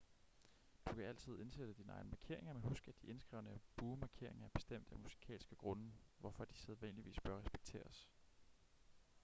du 0.89 0.93
kan 0.95 1.03
altid 1.05 1.39
indsætte 1.39 1.73
dine 1.73 1.91
egne 1.91 2.09
markeringer 2.09 2.53
men 2.53 2.63
husk 2.63 2.87
at 2.87 3.01
de 3.01 3.07
indskrevne 3.07 3.59
buemarkeringer 3.75 4.45
er 4.45 4.49
bestemt 4.49 4.91
af 4.91 4.99
musikalske 4.99 5.55
grunde 5.55 5.91
hvorfor 6.17 6.45
de 6.45 6.55
sædvanligvis 6.57 7.19
bør 7.19 7.37
respekteres 7.39 8.09